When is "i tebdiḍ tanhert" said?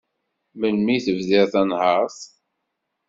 0.95-2.19